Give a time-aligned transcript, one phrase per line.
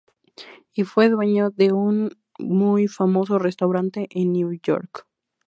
[0.73, 2.09] Y fue dueño de un
[2.39, 5.05] muy famoso restaurante en Nueva York.